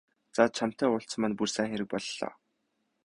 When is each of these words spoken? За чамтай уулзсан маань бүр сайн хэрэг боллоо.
За 0.37 0.43
чамтай 0.59 0.87
уулзсан 0.89 1.19
маань 1.21 1.37
бүр 1.37 1.49
сайн 1.55 1.67
хэрэг 1.71 1.87
боллоо. 1.91 2.31